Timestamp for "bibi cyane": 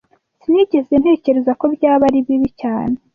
2.27-2.95